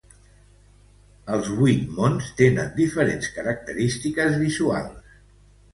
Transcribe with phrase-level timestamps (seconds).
[1.35, 5.19] Els vuit mons tenen diferents característiques visuals.